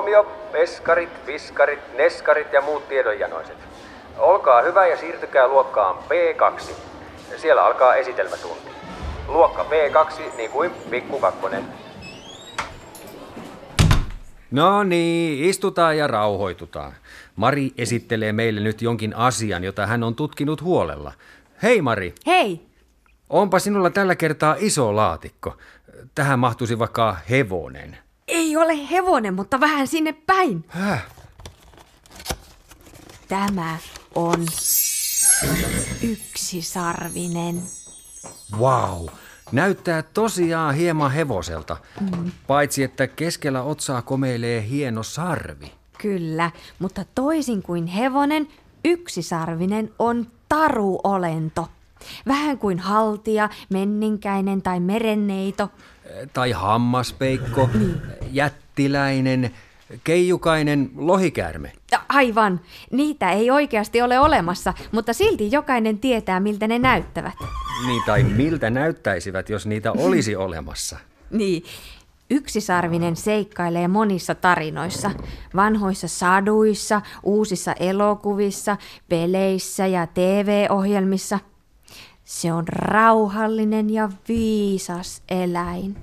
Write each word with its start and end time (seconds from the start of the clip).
Huomio, 0.00 0.24
peskarit, 0.52 1.26
viskarit, 1.26 1.78
neskarit 1.96 2.52
ja 2.52 2.60
muut 2.60 2.88
tiedonjanoiset. 2.88 3.56
Olkaa 4.18 4.62
hyvä 4.62 4.86
ja 4.86 4.96
siirtykää 4.96 5.48
luokkaan 5.48 5.96
P2. 5.96 6.72
Siellä 7.36 7.64
alkaa 7.64 7.94
esitelmätunti. 7.94 8.68
Luokka 9.28 9.64
P2, 9.64 10.36
niin 10.36 10.50
kuin 10.50 10.70
pikku 10.90 11.18
kakkonen. 11.20 11.64
No 14.50 14.82
niin, 14.82 15.44
istutaan 15.44 15.98
ja 15.98 16.06
rauhoitutaan. 16.06 16.92
Mari 17.36 17.72
esittelee 17.78 18.32
meille 18.32 18.60
nyt 18.60 18.82
jonkin 18.82 19.16
asian, 19.16 19.64
jota 19.64 19.86
hän 19.86 20.02
on 20.02 20.14
tutkinut 20.14 20.62
huolella. 20.62 21.12
Hei 21.62 21.82
Mari, 21.82 22.14
Hei, 22.26 22.66
onpa 23.30 23.58
sinulla 23.58 23.90
tällä 23.90 24.16
kertaa 24.16 24.56
iso 24.58 24.96
laatikko. 24.96 25.56
Tähän 26.14 26.38
mahtuisi 26.38 26.78
vaikka 26.78 27.16
hevonen. 27.30 27.98
Ei 28.30 28.56
ole 28.56 28.90
hevonen, 28.90 29.34
mutta 29.34 29.60
vähän 29.60 29.86
sinne 29.86 30.12
päin. 30.12 30.64
Häh? 30.68 31.06
Tämä 33.28 33.76
on 34.14 34.46
yksisarvinen. 36.02 37.62
Wow, 38.58 39.06
näyttää 39.52 40.02
tosiaan 40.02 40.74
hieman 40.74 41.10
hevoselta. 41.10 41.76
Mm. 42.00 42.30
Paitsi 42.46 42.82
että 42.82 43.06
keskellä 43.06 43.62
otsaa 43.62 44.02
komeilee 44.02 44.68
hieno 44.68 45.02
sarvi. 45.02 45.72
Kyllä, 45.98 46.50
mutta 46.78 47.04
toisin 47.14 47.62
kuin 47.62 47.86
hevonen, 47.86 48.48
yksisarvinen 48.84 49.92
on 49.98 50.26
taruolento. 50.48 51.68
Vähän 52.26 52.58
kuin 52.58 52.78
haltia, 52.78 53.48
menninkäinen 53.70 54.62
tai 54.62 54.80
merenneito. 54.80 55.70
Tai 56.32 56.52
hammaspeikko, 56.52 57.70
jättiläinen, 58.32 59.50
keijukainen 60.04 60.90
lohikäärme. 60.96 61.72
Aivan, 62.08 62.60
niitä 62.90 63.32
ei 63.32 63.50
oikeasti 63.50 64.02
ole 64.02 64.18
olemassa, 64.18 64.74
mutta 64.92 65.12
silti 65.12 65.52
jokainen 65.52 65.98
tietää, 65.98 66.40
miltä 66.40 66.68
ne 66.68 66.78
näyttävät. 66.78 67.34
Niin, 67.86 68.02
tai 68.06 68.22
miltä 68.22 68.70
näyttäisivät, 68.70 69.48
jos 69.48 69.66
niitä 69.66 69.92
olisi 69.92 70.36
olemassa. 70.36 70.98
Niin, 71.30 71.62
yksisarvinen 72.30 73.16
seikkailee 73.16 73.88
monissa 73.88 74.34
tarinoissa. 74.34 75.10
Vanhoissa 75.56 76.08
saduissa, 76.08 77.02
uusissa 77.22 77.72
elokuvissa, 77.72 78.76
peleissä 79.08 79.86
ja 79.86 80.06
TV-ohjelmissa. 80.06 81.38
Se 82.30 82.52
on 82.52 82.68
rauhallinen 82.68 83.90
ja 83.90 84.10
viisas 84.28 85.22
eläin. 85.28 85.96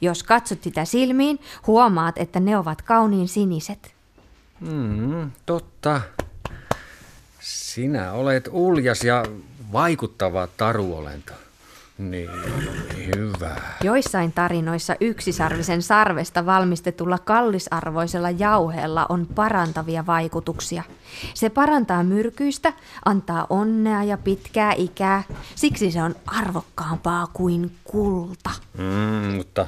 Jos 0.00 0.22
katsot 0.22 0.62
sitä 0.62 0.84
silmiin, 0.84 1.38
huomaat, 1.66 2.18
että 2.18 2.40
ne 2.40 2.56
ovat 2.58 2.82
kauniin 2.82 3.28
siniset. 3.28 3.94
Mm, 4.60 5.30
totta. 5.46 6.00
Sinä 7.40 8.12
olet 8.12 8.48
uljas 8.52 9.04
ja 9.04 9.24
vaikuttava 9.72 10.46
taruolento. 10.46 11.32
Niin, 11.98 12.30
hyvä. 13.16 13.56
Joissain 13.82 14.32
tarinoissa 14.32 14.96
yksisarvisen 15.00 15.82
sarvesta 15.82 16.46
valmistetulla 16.46 17.18
kallisarvoisella 17.18 18.30
jauheella 18.30 19.06
on 19.08 19.26
parantavia 19.34 20.06
vaikutuksia. 20.06 20.82
Se 21.34 21.50
parantaa 21.50 22.02
myrkyistä, 22.02 22.72
antaa 23.04 23.46
onnea 23.50 24.02
ja 24.02 24.18
pitkää 24.18 24.72
ikää, 24.76 25.22
siksi 25.54 25.90
se 25.90 26.02
on 26.02 26.14
arvokkaampaa 26.26 27.26
kuin 27.32 27.72
kulta. 27.84 28.50
Mm, 28.78 29.36
mutta 29.36 29.66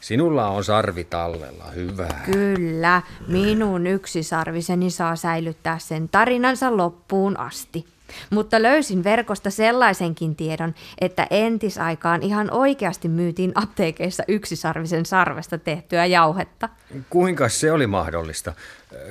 sinulla 0.00 0.48
on 0.48 0.64
sarvi 0.64 1.04
tallella, 1.04 1.64
hyvä. 1.74 2.08
Kyllä, 2.24 3.02
minun 3.28 3.86
yksisarviseni 3.86 4.90
saa 4.90 5.16
säilyttää 5.16 5.78
sen 5.78 6.08
tarinansa 6.08 6.76
loppuun 6.76 7.38
asti. 7.38 7.95
Mutta 8.30 8.62
löysin 8.62 9.04
verkosta 9.04 9.50
sellaisenkin 9.50 10.36
tiedon, 10.36 10.74
että 11.00 11.26
entisaikaan 11.30 12.22
ihan 12.22 12.50
oikeasti 12.50 13.08
myytiin 13.08 13.52
apteekeissa 13.54 14.22
yksisarvisen 14.28 15.06
sarvesta 15.06 15.58
tehtyä 15.58 16.06
jauhetta. 16.06 16.68
Kuinka 17.10 17.48
se 17.48 17.72
oli 17.72 17.86
mahdollista, 17.86 18.52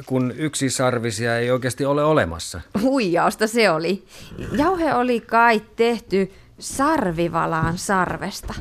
kun 0.06 0.34
yksisarvisia 0.38 1.38
ei 1.38 1.52
oikeasti 1.52 1.86
ole 1.86 2.04
olemassa? 2.04 2.62
Huijausta 2.82 3.48
se 3.48 3.70
oli. 3.70 4.06
Jauhe 4.58 4.94
oli 4.94 5.20
kai 5.20 5.62
tehty 5.76 6.32
sarvivalaan 6.60 7.78
sarvesta. 7.78 8.54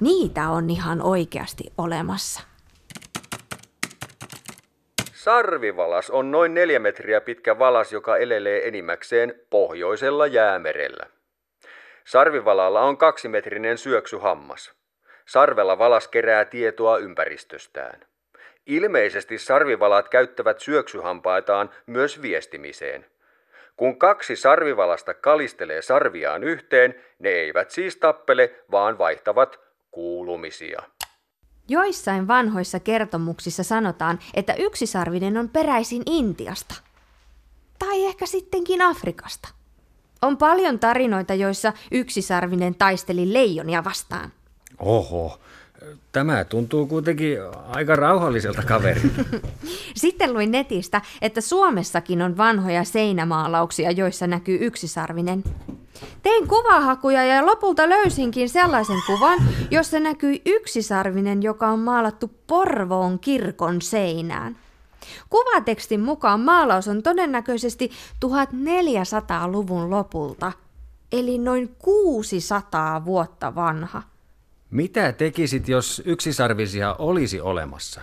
Niitä 0.00 0.50
on 0.50 0.70
ihan 0.70 1.02
oikeasti 1.02 1.72
olemassa. 1.78 2.47
Sarvivalas 5.28 6.10
on 6.10 6.30
noin 6.30 6.54
neljä 6.54 6.78
metriä 6.78 7.20
pitkä 7.20 7.58
valas, 7.58 7.92
joka 7.92 8.16
elelee 8.16 8.68
enimmäkseen 8.68 9.34
pohjoisella 9.50 10.26
jäämerellä. 10.26 11.06
Sarvivalalla 12.04 12.80
on 12.80 12.96
kaksimetrinen 12.96 13.78
syöksyhammas. 13.78 14.72
Sarvella 15.26 15.78
valas 15.78 16.08
kerää 16.08 16.44
tietoa 16.44 16.98
ympäristöstään. 16.98 18.00
Ilmeisesti 18.66 19.38
sarvivalat 19.38 20.08
käyttävät 20.08 20.60
syöksyhampaitaan 20.60 21.70
myös 21.86 22.22
viestimiseen. 22.22 23.06
Kun 23.76 23.98
kaksi 23.98 24.36
sarvivalasta 24.36 25.14
kalistelee 25.14 25.82
sarviaan 25.82 26.44
yhteen, 26.44 27.02
ne 27.18 27.28
eivät 27.28 27.70
siis 27.70 27.96
tappele, 27.96 28.54
vaan 28.70 28.98
vaihtavat 28.98 29.60
kuulumisia. 29.90 30.82
Joissain 31.68 32.28
vanhoissa 32.28 32.80
kertomuksissa 32.80 33.62
sanotaan, 33.62 34.18
että 34.34 34.54
yksisarvinen 34.54 35.36
on 35.36 35.48
peräisin 35.48 36.02
Intiasta. 36.06 36.74
Tai 37.78 38.04
ehkä 38.04 38.26
sittenkin 38.26 38.82
Afrikasta. 38.82 39.48
On 40.22 40.36
paljon 40.36 40.78
tarinoita, 40.78 41.34
joissa 41.34 41.72
yksisarvinen 41.90 42.74
taisteli 42.74 43.32
leijonia 43.32 43.84
vastaan. 43.84 44.32
Oho, 44.78 45.38
tämä 46.12 46.44
tuntuu 46.44 46.86
kuitenkin 46.86 47.38
aika 47.68 47.96
rauhalliselta 47.96 48.62
kaverilta. 48.62 49.24
Sitten 49.94 50.34
luin 50.34 50.50
netistä, 50.50 51.02
että 51.22 51.40
Suomessakin 51.40 52.22
on 52.22 52.36
vanhoja 52.36 52.84
seinämaalauksia, 52.84 53.90
joissa 53.90 54.26
näkyy 54.26 54.58
yksisarvinen. 54.60 55.44
Tein 56.22 56.48
kuvahakuja 56.48 57.24
ja 57.24 57.46
lopulta 57.46 57.88
löysinkin 57.88 58.48
sellaisen 58.48 59.02
kuvan, 59.06 59.38
jossa 59.70 60.00
näkyi 60.00 60.42
yksisarvinen, 60.46 61.42
joka 61.42 61.68
on 61.68 61.78
maalattu 61.78 62.30
Porvoon 62.46 63.18
kirkon 63.18 63.82
seinään. 63.82 64.56
Kuvatekstin 65.30 66.00
mukaan 66.00 66.40
maalaus 66.40 66.88
on 66.88 67.02
todennäköisesti 67.02 67.90
1400-luvun 68.26 69.90
lopulta, 69.90 70.52
eli 71.12 71.38
noin 71.38 71.76
600 71.78 73.04
vuotta 73.04 73.54
vanha. 73.54 74.02
Mitä 74.70 75.12
tekisit, 75.12 75.68
jos 75.68 76.02
yksisarvisia 76.04 76.96
olisi 76.98 77.40
olemassa? 77.40 78.00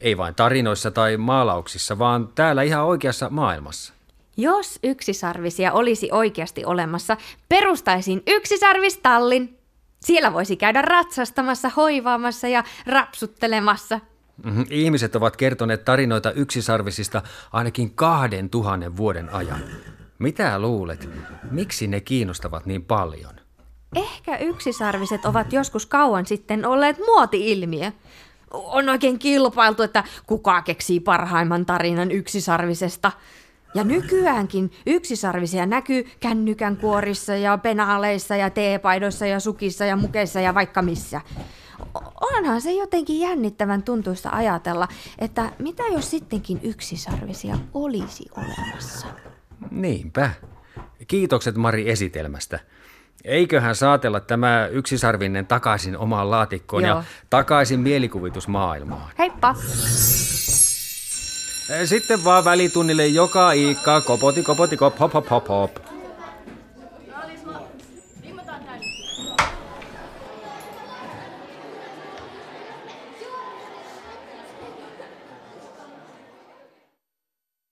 Ei 0.00 0.16
vain 0.16 0.34
tarinoissa 0.34 0.90
tai 0.90 1.16
maalauksissa, 1.16 1.98
vaan 1.98 2.28
täällä 2.34 2.62
ihan 2.62 2.84
oikeassa 2.84 3.30
maailmassa. 3.30 3.94
Jos 4.36 4.78
yksisarvisia 4.82 5.72
olisi 5.72 6.08
oikeasti 6.12 6.64
olemassa, 6.64 7.16
perustaisin 7.48 8.22
yksisarvistallin. 8.26 9.58
Siellä 10.00 10.32
voisi 10.32 10.56
käydä 10.56 10.82
ratsastamassa, 10.82 11.68
hoivaamassa 11.76 12.48
ja 12.48 12.64
rapsuttelemassa. 12.86 14.00
Mhm, 14.44 14.62
Ihmiset 14.70 15.16
ovat 15.16 15.36
kertoneet 15.36 15.84
tarinoita 15.84 16.32
yksisarvisista 16.32 17.22
ainakin 17.52 17.94
kahden 17.94 18.50
tuhannen 18.50 18.96
vuoden 18.96 19.34
ajan. 19.34 19.60
Mitä 20.18 20.58
luulet? 20.58 21.08
Miksi 21.50 21.86
ne 21.86 22.00
kiinnostavat 22.00 22.66
niin 22.66 22.82
paljon? 22.84 23.43
Ehkä 23.94 24.36
yksisarviset 24.36 25.24
ovat 25.24 25.52
joskus 25.52 25.86
kauan 25.86 26.26
sitten 26.26 26.66
olleet 26.66 26.98
muoti-ilmiö. 26.98 27.92
On 28.50 28.88
oikein 28.88 29.18
kilpailtu, 29.18 29.82
että 29.82 30.04
kuka 30.26 30.62
keksii 30.62 31.00
parhaimman 31.00 31.66
tarinan 31.66 32.10
yksisarvisesta. 32.10 33.12
Ja 33.74 33.84
nykyäänkin 33.84 34.70
yksisarvisia 34.86 35.66
näkyy 35.66 36.10
kännykän 36.20 36.76
kuorissa 36.76 37.36
ja 37.36 37.58
penaaleissa 37.58 38.36
ja 38.36 38.50
teepaidoissa 38.50 39.26
ja 39.26 39.40
sukissa 39.40 39.84
ja 39.84 39.96
mukeissa 39.96 40.40
ja 40.40 40.54
vaikka 40.54 40.82
missä. 40.82 41.20
Onhan 42.20 42.60
se 42.60 42.72
jotenkin 42.72 43.20
jännittävän 43.20 43.82
tuntuista 43.82 44.30
ajatella, 44.32 44.88
että 45.18 45.52
mitä 45.58 45.82
jos 45.92 46.10
sittenkin 46.10 46.60
yksisarvisia 46.62 47.58
olisi 47.74 48.24
olemassa. 48.36 49.06
Niinpä. 49.70 50.30
Kiitokset 51.06 51.56
Mari 51.56 51.90
esitelmästä. 51.90 52.58
Eiköhän 53.24 53.74
saatella 53.74 54.20
tämä 54.20 54.66
yksisarvinen 54.70 55.46
takaisin 55.46 55.98
omaan 55.98 56.30
laatikkoon 56.30 56.82
Joo. 56.82 56.96
ja 56.96 57.04
takaisin 57.30 57.80
mielikuvitusmaailmaan. 57.80 59.10
Heippa! 59.18 59.54
Sitten 61.84 62.24
vaan 62.24 62.44
välitunnille 62.44 63.06
joka 63.06 63.52
iikka, 63.52 64.00
kopoti 64.00 64.42
kopoti 64.42 64.76
kop 64.76 64.98
hop 65.00 65.14
hop 65.14 65.30
hop 65.30 65.48
hop. 65.48 65.76